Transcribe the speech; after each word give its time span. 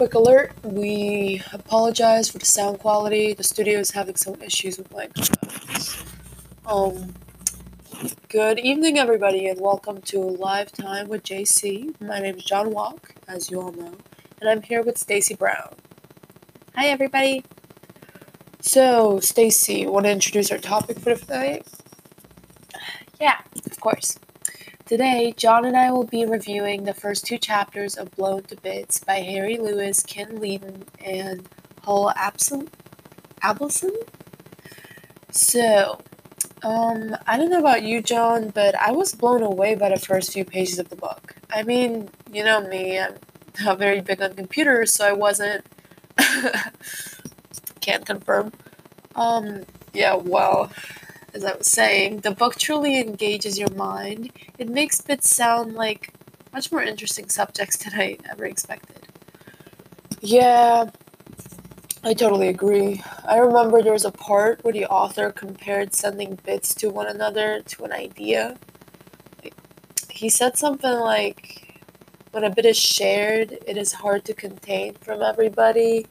quick 0.00 0.14
alert. 0.14 0.54
We 0.62 1.42
apologize 1.52 2.30
for 2.30 2.38
the 2.38 2.46
sound 2.46 2.78
quality. 2.78 3.34
The 3.34 3.44
studio 3.44 3.80
is 3.80 3.90
having 3.90 4.16
some 4.16 4.40
issues 4.40 4.78
with 4.78 4.90
microphones. 4.90 6.02
Um, 6.64 7.14
good 8.30 8.58
evening, 8.60 8.98
everybody, 8.98 9.46
and 9.46 9.60
welcome 9.60 10.00
to 10.00 10.18
Live 10.18 10.72
Time 10.72 11.08
with 11.08 11.22
JC. 11.22 12.00
My 12.00 12.18
name 12.18 12.36
is 12.36 12.44
John 12.44 12.70
Walk, 12.70 13.14
as 13.28 13.50
you 13.50 13.60
all 13.60 13.72
know, 13.72 13.92
and 14.40 14.48
I'm 14.48 14.62
here 14.62 14.82
with 14.82 14.96
Stacy 14.96 15.34
Brown. 15.34 15.74
Hi, 16.76 16.86
everybody. 16.86 17.44
So, 18.62 19.20
Stacy, 19.20 19.86
want 19.86 20.06
to 20.06 20.12
introduce 20.12 20.50
our 20.50 20.56
topic 20.56 20.98
for 20.98 21.14
today? 21.14 21.60
Yeah, 23.20 23.36
of 23.66 23.78
course. 23.78 24.18
Today, 24.86 25.32
John 25.36 25.64
and 25.64 25.76
I 25.76 25.92
will 25.92 26.04
be 26.04 26.26
reviewing 26.26 26.84
the 26.84 26.94
first 26.94 27.24
two 27.24 27.38
chapters 27.38 27.96
of 27.96 28.10
Blown 28.12 28.42
to 28.44 28.56
Bits 28.56 29.00
by 29.00 29.20
Harry 29.20 29.56
Lewis, 29.56 30.02
Ken 30.02 30.38
Ledeen, 30.38 30.82
and 31.04 31.48
Hal 31.84 32.12
Abson. 32.16 32.68
Abelson? 33.42 33.92
So, 35.30 36.00
um, 36.64 37.16
I 37.26 37.36
don't 37.38 37.50
know 37.50 37.60
about 37.60 37.82
you, 37.84 38.02
John, 38.02 38.50
but 38.50 38.74
I 38.74 38.92
was 38.92 39.14
blown 39.14 39.42
away 39.42 39.76
by 39.76 39.90
the 39.90 39.98
first 39.98 40.32
few 40.32 40.44
pages 40.44 40.78
of 40.78 40.90
the 40.90 40.96
book. 40.96 41.36
I 41.52 41.62
mean, 41.62 42.10
you 42.32 42.44
know 42.44 42.60
me, 42.66 42.98
I'm 42.98 43.14
not 43.62 43.78
very 43.78 44.00
big 44.00 44.20
on 44.22 44.34
computers, 44.34 44.92
so 44.92 45.06
I 45.06 45.12
wasn't. 45.12 45.64
Can't 47.80 48.04
confirm. 48.04 48.52
Um, 49.14 49.62
yeah, 49.92 50.14
well, 50.16 50.70
as 51.34 51.44
I 51.44 51.54
was 51.54 51.66
saying, 51.66 52.18
the 52.18 52.32
book 52.32 52.56
truly 52.56 52.98
engages 52.98 53.58
your 53.58 53.70
mind. 53.70 54.32
It 54.58 54.68
makes 54.68 55.00
bits 55.00 55.34
sound 55.34 55.74
like 55.74 56.12
much 56.52 56.72
more 56.72 56.82
interesting 56.82 57.28
subjects 57.28 57.76
than 57.76 57.94
I 57.94 58.18
ever 58.30 58.44
expected. 58.44 59.06
Yeah, 60.20 60.90
I 62.02 62.14
totally 62.14 62.48
agree. 62.48 63.02
I 63.26 63.38
remember 63.38 63.82
there 63.82 63.92
was 63.92 64.04
a 64.04 64.10
part 64.10 64.64
where 64.64 64.72
the 64.72 64.86
author 64.86 65.30
compared 65.30 65.94
sending 65.94 66.38
bits 66.44 66.74
to 66.76 66.90
one 66.90 67.06
another 67.06 67.60
to 67.60 67.84
an 67.84 67.92
idea. 67.92 68.56
He 70.10 70.28
said 70.28 70.58
something 70.58 70.98
like, 70.98 71.82
when 72.32 72.44
a 72.44 72.50
bit 72.50 72.66
is 72.66 72.76
shared, 72.76 73.58
it 73.66 73.76
is 73.76 73.92
hard 73.92 74.24
to 74.26 74.34
contain 74.34 74.94
from 74.94 75.22
everybody, 75.22 76.06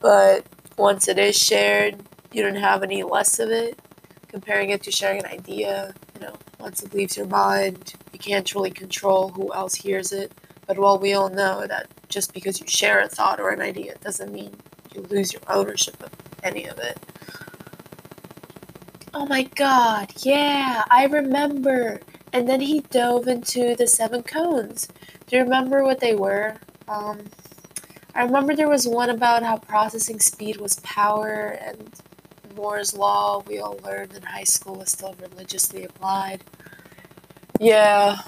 but 0.00 0.44
once 0.76 1.08
it 1.08 1.18
is 1.18 1.36
shared, 1.36 1.96
you 2.32 2.42
don't 2.42 2.56
have 2.56 2.82
any 2.82 3.02
less 3.02 3.38
of 3.38 3.50
it 3.50 3.78
comparing 4.30 4.70
it 4.70 4.82
to 4.84 4.92
sharing 4.92 5.18
an 5.18 5.26
idea, 5.26 5.92
you 6.14 6.20
know, 6.20 6.34
once 6.58 6.82
it 6.82 6.94
leaves 6.94 7.16
your 7.16 7.26
mind, 7.26 7.94
you 8.12 8.18
can't 8.18 8.46
truly 8.46 8.70
control 8.70 9.30
who 9.30 9.52
else 9.52 9.74
hears 9.74 10.12
it. 10.12 10.32
But 10.66 10.78
while 10.78 10.98
we 10.98 11.14
all 11.14 11.28
know 11.28 11.66
that 11.66 11.88
just 12.08 12.32
because 12.32 12.60
you 12.60 12.66
share 12.66 13.00
a 13.00 13.08
thought 13.08 13.40
or 13.40 13.50
an 13.50 13.60
idea 13.60 13.96
doesn't 14.00 14.32
mean 14.32 14.56
you 14.94 15.02
lose 15.02 15.32
your 15.32 15.42
ownership 15.48 16.00
of 16.02 16.10
any 16.44 16.66
of 16.66 16.78
it. 16.78 16.98
Oh 19.12 19.26
my 19.26 19.42
god, 19.42 20.12
yeah, 20.18 20.84
I 20.90 21.06
remember. 21.06 22.00
And 22.32 22.48
then 22.48 22.60
he 22.60 22.80
dove 22.80 23.26
into 23.26 23.74
the 23.74 23.88
seven 23.88 24.22
koans. 24.22 24.88
Do 25.26 25.36
you 25.36 25.42
remember 25.42 25.82
what 25.82 25.98
they 25.98 26.14
were? 26.14 26.56
Um, 26.88 27.18
I 28.14 28.22
remember 28.22 28.54
there 28.54 28.68
was 28.68 28.86
one 28.86 29.10
about 29.10 29.42
how 29.42 29.58
processing 29.58 30.20
speed 30.20 30.58
was 30.58 30.78
power 30.80 31.58
and 31.60 31.92
Moore's 32.60 32.94
Law 32.94 33.42
we 33.46 33.58
all 33.58 33.78
learned 33.82 34.12
in 34.12 34.22
high 34.22 34.44
school 34.44 34.82
is 34.82 34.92
still 34.92 35.14
religiously 35.18 35.84
applied. 35.84 36.44
Yeah, 37.58 38.18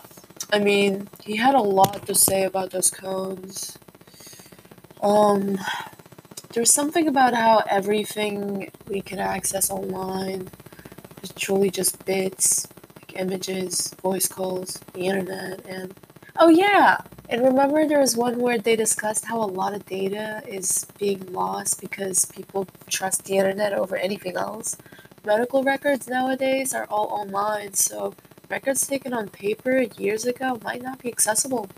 I 0.51 0.59
mean, 0.59 1.09
he 1.23 1.37
had 1.37 1.55
a 1.55 1.61
lot 1.61 2.07
to 2.07 2.15
say 2.15 2.45
about 2.45 2.71
those 2.71 2.91
koans. 2.91 3.77
Um, 5.03 5.61
there's 6.55 6.73
something 6.73 7.09
about 7.09 7.35
how 7.35 7.63
everything 7.69 8.71
we 8.89 9.03
can 9.03 9.19
access 9.19 9.71
online 9.71 10.51
is 11.23 11.33
truly 11.33 11.69
just 11.71 12.03
bits, 12.07 12.67
like 12.97 13.21
images, 13.21 13.95
voice 14.03 14.29
calls, 14.29 14.81
the 14.95 15.09
internet, 15.09 15.61
and 15.67 15.95
oh 16.39 16.49
yeah, 16.49 16.99
and 17.33 17.43
remember, 17.43 17.89
there 17.89 17.99
was 17.99 18.15
one 18.15 18.39
where 18.41 18.59
they 18.59 18.77
discussed 18.77 19.25
how 19.25 19.43
a 19.43 19.49
lot 19.49 19.73
of 19.73 19.87
data 19.87 20.43
is 20.47 20.87
being 20.99 21.33
lost 21.33 21.81
because 21.81 22.27
people 22.27 22.69
trust 22.91 23.25
the 23.25 23.39
internet 23.39 23.73
over 23.73 23.97
anything 23.97 24.37
else. 24.37 24.77
Medical 25.25 25.63
records 25.63 26.07
nowadays 26.09 26.75
are 26.75 26.85
all 26.91 27.07
online, 27.07 27.73
so 27.73 28.15
records 28.51 28.87
taken 28.87 29.15
on 29.15 29.31
paper 29.31 29.87
years 29.97 30.27
ago 30.27 30.59
might 30.63 30.83
not 30.83 30.99
be 30.99 31.09
accessible. 31.09 31.71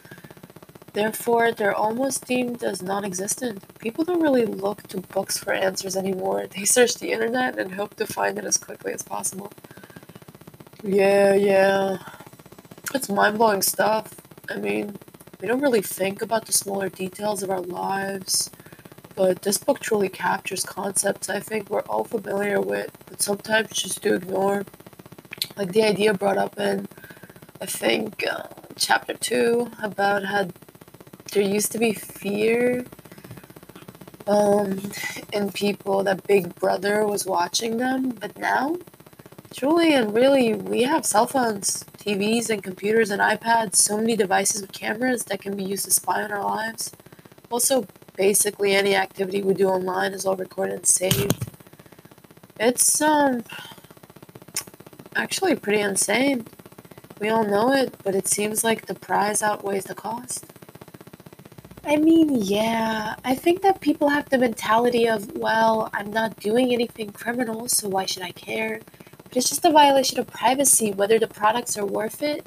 Therefore, 0.92 1.52
they're 1.52 1.72
almost 1.72 2.26
deemed 2.26 2.64
as 2.64 2.82
non 2.82 3.04
existent. 3.04 3.62
People 3.78 4.02
don't 4.02 4.22
really 4.22 4.46
look 4.46 4.82
to 4.88 5.02
books 5.02 5.38
for 5.38 5.52
answers 5.52 5.94
anymore. 5.96 6.46
They 6.56 6.64
search 6.64 6.96
the 6.96 7.12
internet 7.12 7.60
and 7.60 7.74
hope 7.74 7.94
to 7.98 8.06
find 8.08 8.38
it 8.38 8.44
as 8.44 8.56
quickly 8.56 8.92
as 8.92 9.04
possible. 9.04 9.52
Yeah, 10.82 11.34
yeah. 11.34 11.98
It's 12.92 13.08
mind 13.08 13.38
blowing 13.38 13.62
stuff. 13.62 14.16
I 14.50 14.56
mean, 14.56 14.98
we 15.44 15.48
don't 15.48 15.60
really 15.60 15.82
think 15.82 16.22
about 16.22 16.46
the 16.46 16.54
smaller 16.54 16.88
details 16.88 17.42
of 17.42 17.50
our 17.50 17.60
lives, 17.60 18.50
but 19.14 19.42
this 19.42 19.58
book 19.58 19.78
truly 19.78 20.08
captures 20.08 20.64
concepts 20.64 21.28
I 21.28 21.38
think 21.38 21.68
we're 21.68 21.82
all 21.82 22.04
familiar 22.04 22.62
with, 22.62 22.90
but 23.04 23.20
sometimes 23.20 23.68
just 23.72 24.00
do 24.00 24.14
ignore. 24.14 24.64
Like 25.54 25.72
the 25.72 25.82
idea 25.82 26.14
brought 26.14 26.38
up 26.38 26.58
in, 26.58 26.88
I 27.60 27.66
think, 27.66 28.24
uh, 28.26 28.44
chapter 28.76 29.12
two 29.12 29.70
about 29.82 30.24
how 30.24 30.48
there 31.32 31.42
used 31.42 31.72
to 31.72 31.78
be 31.78 31.92
fear 31.92 32.86
um, 34.26 34.80
in 35.30 35.52
people 35.52 36.04
that 36.04 36.26
Big 36.26 36.54
Brother 36.54 37.06
was 37.06 37.26
watching 37.26 37.76
them, 37.76 38.12
but 38.12 38.38
now, 38.38 38.78
truly 39.54 39.94
and 39.94 40.14
really, 40.14 40.54
we 40.54 40.82
have 40.82 41.06
cell 41.06 41.26
phones. 41.26 41.84
TVs 41.98 42.50
and 42.50 42.62
computers 42.62 43.10
and 43.10 43.22
iPads, 43.22 43.76
so 43.76 43.96
many 43.96 44.14
devices 44.14 44.60
with 44.60 44.72
cameras 44.72 45.24
that 45.24 45.40
can 45.40 45.56
be 45.56 45.64
used 45.64 45.86
to 45.86 45.90
spy 45.90 46.22
on 46.22 46.30
our 46.30 46.44
lives. 46.44 46.92
Also, 47.50 47.86
basically 48.16 48.74
any 48.74 48.94
activity 48.94 49.42
we 49.42 49.54
do 49.54 49.68
online 49.68 50.12
is 50.12 50.26
all 50.26 50.36
recorded 50.36 50.74
and 50.74 50.86
saved. 50.86 51.46
It's 52.60 53.00
um 53.00 53.44
actually 55.16 55.56
pretty 55.56 55.80
insane. 55.80 56.46
We 57.20 57.28
all 57.30 57.44
know 57.44 57.72
it, 57.72 57.94
but 58.02 58.14
it 58.14 58.26
seems 58.26 58.64
like 58.64 58.86
the 58.86 58.94
prize 58.94 59.42
outweighs 59.42 59.84
the 59.84 59.94
cost. 59.94 60.44
I 61.86 61.96
mean, 61.96 62.34
yeah, 62.34 63.14
I 63.24 63.34
think 63.34 63.62
that 63.62 63.80
people 63.80 64.08
have 64.08 64.28
the 64.30 64.38
mentality 64.38 65.06
of, 65.06 65.36
well, 65.36 65.90
I'm 65.92 66.10
not 66.10 66.36
doing 66.40 66.72
anything 66.72 67.10
criminal, 67.12 67.68
so 67.68 67.88
why 67.88 68.06
should 68.06 68.22
I 68.22 68.32
care? 68.32 68.80
It's 69.36 69.48
just 69.48 69.64
a 69.64 69.70
violation 69.70 70.18
of 70.18 70.26
privacy. 70.26 70.92
Whether 70.92 71.18
the 71.18 71.28
products 71.28 71.76
are 71.76 71.86
worth 71.86 72.22
it 72.22 72.46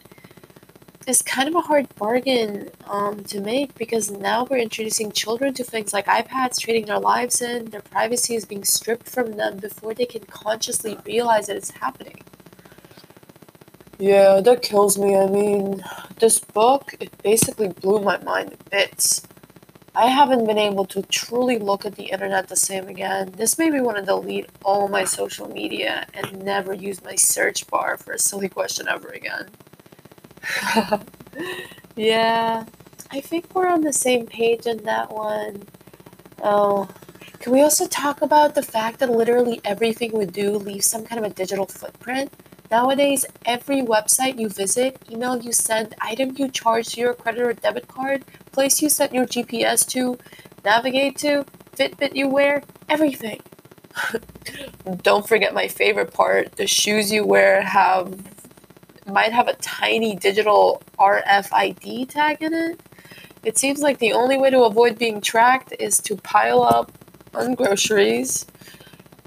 it 1.08 1.12
is 1.12 1.22
kind 1.22 1.48
of 1.48 1.56
a 1.56 1.62
hard 1.62 1.88
bargain 1.96 2.70
um, 2.86 3.24
to 3.24 3.40
make 3.40 3.74
because 3.76 4.12
now 4.12 4.44
we're 4.44 4.58
introducing 4.58 5.14
children 5.14 5.54
to 5.54 5.64
things 5.64 5.94
like 5.94 6.06
iPads, 6.06 6.60
trading 6.60 6.88
their 6.88 7.00
lives 7.00 7.42
in. 7.42 7.70
Their 7.70 7.82
privacy 7.82 8.36
is 8.36 8.44
being 8.44 8.66
stripped 8.66 9.08
from 9.08 9.38
them 9.38 9.56
before 9.56 9.94
they 9.94 10.06
can 10.06 10.26
consciously 10.26 10.98
realize 11.06 11.48
that 11.48 11.56
it's 11.56 11.72
happening. 11.72 12.24
Yeah, 13.98 14.42
that 14.42 14.62
kills 14.62 14.98
me. 14.98 15.16
I 15.16 15.28
mean, 15.28 15.82
this 16.20 16.40
book, 16.40 16.94
it 17.00 17.18
basically 17.24 17.70
blew 17.70 18.02
my 18.02 18.18
mind 18.18 18.52
to 18.52 18.58
bits. 18.70 19.27
I 19.98 20.06
haven't 20.06 20.46
been 20.46 20.60
able 20.60 20.86
to 20.86 21.02
truly 21.02 21.58
look 21.58 21.84
at 21.84 21.96
the 21.96 22.04
internet 22.04 22.50
the 22.50 22.56
same 22.56 22.88
again. 22.88 23.32
This 23.36 23.58
made 23.58 23.74
me 23.74 23.82
want 23.82 23.98
to 23.98 24.04
delete 24.04 24.48
all 24.64 24.88
my 24.88 25.04
social 25.04 25.50
media 25.50 26.06
and 26.14 26.44
never 26.44 26.72
use 26.72 27.04
my 27.04 27.16
search 27.16 27.66
bar 27.66 27.98
for 27.98 28.12
a 28.12 28.20
silly 28.20 28.48
question 28.48 28.88
ever 28.88 29.08
again. 29.08 29.50
yeah, 31.96 32.66
I 33.10 33.22
think 33.22 33.56
we're 33.56 33.68
on 33.68 33.82
the 33.82 33.92
same 33.92 34.28
page 34.28 34.68
in 34.68 34.84
that 34.84 35.12
one. 35.12 35.64
Oh, 36.44 36.88
can 37.40 37.52
we 37.52 37.64
also 37.64 37.88
talk 37.88 38.22
about 38.22 38.54
the 38.54 38.62
fact 38.62 39.00
that 39.00 39.10
literally 39.10 39.62
everything 39.66 40.16
we 40.16 40.28
do 40.28 40.58
leaves 40.60 40.86
some 40.86 41.06
kind 41.06 41.26
of 41.26 41.32
a 41.32 41.34
digital 41.34 41.66
footprint? 41.66 42.32
Nowadays, 42.70 43.26
every 43.46 43.82
website 43.82 44.38
you 44.38 44.50
visit, 44.50 45.02
email 45.10 45.42
you 45.42 45.54
send, 45.54 45.96
item 46.02 46.36
you 46.38 46.50
charge 46.50 46.90
to 46.90 47.02
your 47.02 47.14
credit 47.14 47.42
or 47.42 47.54
debit 47.54 47.88
card, 47.88 48.26
place 48.52 48.82
you 48.82 48.90
set 48.90 49.14
your 49.14 49.26
GPS 49.26 49.88
to, 49.90 50.18
navigate 50.66 51.18
to, 51.20 51.46
Fitbit 51.78 52.16
you 52.16 52.28
wear, 52.28 52.64
everything. 52.90 53.40
Don't 55.02 55.28
forget 55.28 55.54
my 55.54 55.68
favorite 55.68 56.14
part 56.14 56.56
the 56.58 56.68
shoes 56.68 57.12
you 57.12 57.26
wear 57.26 57.62
have 57.62 58.20
might 59.06 59.32
have 59.32 59.48
a 59.48 59.54
tiny 59.56 60.16
digital 60.18 60.82
RFID 61.00 62.10
tag 62.10 62.42
in 62.42 62.54
it. 62.54 62.82
It 63.44 63.58
seems 63.58 63.80
like 63.80 64.00
the 64.00 64.12
only 64.12 64.38
way 64.38 64.50
to 64.50 64.64
avoid 64.64 65.00
being 65.00 65.22
tracked 65.22 65.74
is 65.80 66.00
to 66.00 66.18
pile 66.18 66.62
up 66.62 66.92
on 67.34 67.56
groceries 67.56 68.46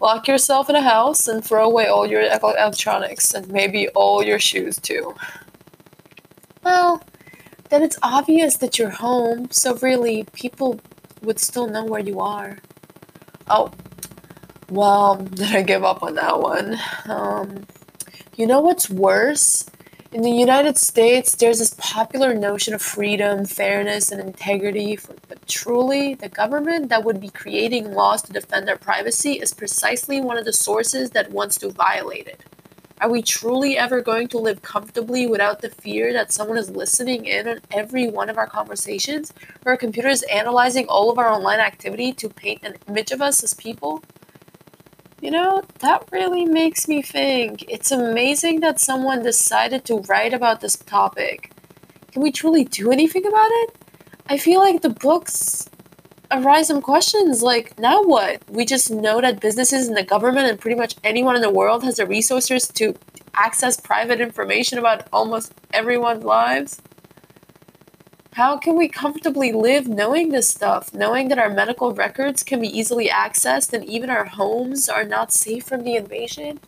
Lock 0.00 0.26
yourself 0.26 0.70
in 0.70 0.76
a 0.76 0.82
house 0.82 1.28
and 1.28 1.44
throw 1.44 1.66
away 1.66 1.86
all 1.86 2.06
your 2.06 2.22
electronics 2.22 3.34
and 3.34 3.48
maybe 3.48 3.88
all 3.88 4.22
your 4.22 4.38
shoes 4.38 4.78
too. 4.78 5.14
Well, 6.62 7.02
then 7.68 7.82
it's 7.82 7.98
obvious 8.02 8.56
that 8.56 8.78
you're 8.78 8.90
home, 8.90 9.50
so 9.50 9.76
really, 9.76 10.24
people 10.32 10.80
would 11.22 11.38
still 11.38 11.68
know 11.68 11.84
where 11.84 12.00
you 12.00 12.18
are. 12.18 12.58
Oh, 13.48 13.70
well, 14.70 15.16
did 15.34 15.54
I 15.54 15.62
give 15.62 15.84
up 15.84 16.02
on 16.02 16.14
that 16.14 16.40
one? 16.40 16.78
Um, 17.06 17.66
you 18.36 18.46
know 18.46 18.60
what's 18.60 18.88
worse? 18.88 19.66
In 20.12 20.22
the 20.22 20.30
United 20.32 20.76
States, 20.76 21.36
there's 21.36 21.60
this 21.60 21.74
popular 21.78 22.34
notion 22.34 22.74
of 22.74 22.82
freedom, 22.82 23.44
fairness, 23.44 24.10
and 24.10 24.20
integrity, 24.20 24.98
but 25.06 25.19
truly, 25.50 26.14
the 26.14 26.28
government 26.28 26.88
that 26.88 27.04
would 27.04 27.20
be 27.20 27.28
creating 27.28 27.92
laws 27.92 28.22
to 28.22 28.32
defend 28.32 28.70
our 28.70 28.78
privacy 28.78 29.32
is 29.32 29.52
precisely 29.52 30.20
one 30.20 30.38
of 30.38 30.44
the 30.44 30.52
sources 30.52 31.10
that 31.10 31.30
wants 31.30 31.58
to 31.58 31.70
violate 31.70 32.26
it. 32.26 32.44
Are 33.00 33.10
we 33.10 33.22
truly 33.22 33.78
ever 33.78 34.02
going 34.02 34.28
to 34.28 34.38
live 34.38 34.62
comfortably 34.62 35.26
without 35.26 35.62
the 35.62 35.70
fear 35.70 36.12
that 36.12 36.32
someone 36.32 36.58
is 36.58 36.70
listening 36.70 37.24
in 37.24 37.48
on 37.48 37.60
every 37.72 38.08
one 38.08 38.28
of 38.28 38.38
our 38.38 38.46
conversations, 38.46 39.32
or 39.64 39.72
a 39.72 39.78
computer 39.78 40.08
is 40.08 40.22
analyzing 40.24 40.86
all 40.86 41.10
of 41.10 41.18
our 41.18 41.30
online 41.30 41.60
activity 41.60 42.12
to 42.12 42.28
paint 42.28 42.60
an 42.62 42.76
image 42.88 43.10
of 43.10 43.22
us 43.22 43.42
as 43.42 43.54
people? 43.54 44.02
You 45.20 45.30
know, 45.30 45.62
that 45.80 46.08
really 46.12 46.44
makes 46.44 46.88
me 46.88 47.02
think. 47.02 47.64
It's 47.68 47.90
amazing 47.90 48.60
that 48.60 48.80
someone 48.80 49.22
decided 49.22 49.84
to 49.86 50.00
write 50.00 50.34
about 50.34 50.60
this 50.60 50.76
topic. 50.76 51.52
Can 52.12 52.22
we 52.22 52.32
truly 52.32 52.64
do 52.64 52.90
anything 52.90 53.26
about 53.26 53.50
it? 53.50 53.76
I 54.30 54.38
feel 54.38 54.60
like 54.60 54.82
the 54.82 54.90
books 54.90 55.68
arise 56.30 56.68
some 56.68 56.80
questions 56.80 57.42
like 57.42 57.76
now 57.80 58.04
what? 58.04 58.48
We 58.48 58.64
just 58.64 58.88
know 58.88 59.20
that 59.20 59.40
businesses 59.40 59.88
and 59.88 59.96
the 59.96 60.04
government 60.04 60.46
and 60.48 60.56
pretty 60.56 60.76
much 60.76 60.94
anyone 61.02 61.34
in 61.34 61.42
the 61.42 61.50
world 61.50 61.82
has 61.82 61.96
the 61.96 62.06
resources 62.06 62.68
to 62.68 62.94
access 63.34 63.80
private 63.80 64.20
information 64.20 64.78
about 64.78 65.08
almost 65.12 65.52
everyone's 65.72 66.22
lives. 66.22 66.80
How 68.34 68.56
can 68.56 68.76
we 68.76 68.86
comfortably 68.86 69.50
live 69.50 69.88
knowing 69.88 70.28
this 70.28 70.48
stuff 70.48 70.94
knowing 70.94 71.26
that 71.26 71.40
our 71.40 71.50
medical 71.50 71.92
records 71.92 72.44
can 72.44 72.60
be 72.60 72.68
easily 72.68 73.08
accessed 73.08 73.72
and 73.72 73.84
even 73.84 74.10
our 74.10 74.26
homes 74.26 74.88
are 74.88 75.02
not 75.02 75.32
safe 75.32 75.64
from 75.64 75.82
the 75.82 75.96
invasion? 75.96 76.60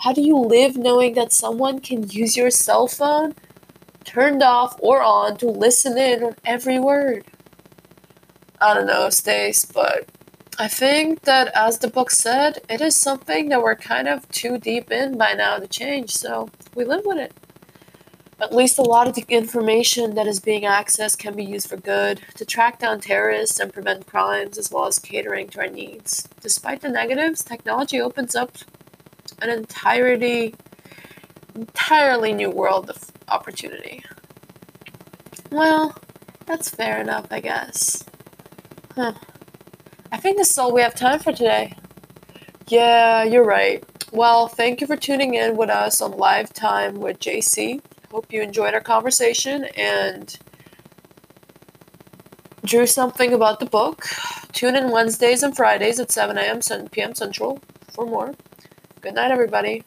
How 0.00 0.12
do 0.12 0.20
you 0.20 0.36
live 0.36 0.76
knowing 0.76 1.14
that 1.14 1.32
someone 1.32 1.80
can 1.80 2.10
use 2.10 2.36
your 2.36 2.50
cell 2.50 2.86
phone 2.86 3.34
turned 4.08 4.42
off 4.42 4.76
or 4.80 5.02
on 5.02 5.36
to 5.36 5.46
listen 5.46 5.98
in 5.98 6.22
on 6.24 6.34
every 6.44 6.78
word 6.78 7.24
I 8.60 8.74
don't 8.74 8.86
know, 8.86 9.08
Stace, 9.08 9.64
but 9.64 10.08
I 10.58 10.66
think 10.66 11.22
that 11.22 11.52
as 11.54 11.78
the 11.78 11.88
book 11.88 12.10
said, 12.10 12.58
it 12.68 12.80
is 12.80 12.96
something 12.96 13.50
that 13.50 13.62
we're 13.62 13.76
kind 13.76 14.08
of 14.08 14.28
too 14.30 14.58
deep 14.58 14.90
in 14.90 15.16
by 15.16 15.34
now 15.34 15.58
to 15.58 15.68
change, 15.68 16.16
so 16.16 16.50
we 16.74 16.84
live 16.84 17.02
with 17.04 17.18
it. 17.18 17.32
At 18.40 18.54
least 18.54 18.78
a 18.78 18.82
lot 18.82 19.06
of 19.06 19.14
the 19.14 19.24
information 19.28 20.16
that 20.16 20.26
is 20.26 20.40
being 20.40 20.62
accessed 20.62 21.18
can 21.18 21.36
be 21.36 21.44
used 21.44 21.68
for 21.68 21.76
good, 21.76 22.20
to 22.34 22.44
track 22.44 22.80
down 22.80 23.00
terrorists 23.00 23.60
and 23.60 23.72
prevent 23.72 24.06
crimes, 24.06 24.58
as 24.58 24.72
well 24.72 24.86
as 24.86 24.98
catering 24.98 25.48
to 25.50 25.60
our 25.60 25.68
needs. 25.68 26.28
Despite 26.40 26.80
the 26.80 26.88
negatives, 26.88 27.44
technology 27.44 28.00
opens 28.00 28.34
up 28.34 28.56
an 29.40 29.50
entirety, 29.50 30.54
entirely 31.58 32.32
new 32.32 32.50
world 32.50 32.88
of 32.90 33.10
opportunity. 33.28 34.02
Well, 35.50 35.94
that's 36.46 36.68
fair 36.70 37.00
enough, 37.00 37.26
I 37.30 37.40
guess. 37.40 38.04
Huh. 38.94 39.14
I 40.12 40.16
think 40.16 40.36
this 40.36 40.50
is 40.50 40.58
all 40.58 40.72
we 40.72 40.82
have 40.82 40.94
time 40.94 41.18
for 41.18 41.32
today. 41.32 41.74
Yeah, 42.68 43.24
you're 43.24 43.44
right. 43.44 43.84
Well, 44.12 44.48
thank 44.48 44.80
you 44.80 44.86
for 44.86 44.96
tuning 44.96 45.34
in 45.34 45.56
with 45.56 45.70
us 45.70 46.00
on 46.00 46.12
Live 46.12 46.52
Time 46.52 47.00
with 47.00 47.18
JC. 47.18 47.80
Hope 48.10 48.32
you 48.32 48.40
enjoyed 48.40 48.74
our 48.74 48.80
conversation 48.80 49.64
and 49.76 50.38
drew 52.64 52.86
something 52.86 53.32
about 53.32 53.60
the 53.60 53.66
book. 53.66 54.04
Tune 54.52 54.76
in 54.76 54.90
Wednesdays 54.90 55.42
and 55.42 55.54
Fridays 55.54 56.00
at 56.00 56.10
7 56.10 56.38
a.m. 56.38 56.62
7 56.62 56.88
p.m. 56.88 57.14
Central 57.14 57.60
for 57.90 58.06
more. 58.06 58.34
Good 59.00 59.14
night, 59.14 59.30
everybody. 59.30 59.82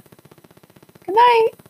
Good 1.06 1.16
night. 1.16 1.61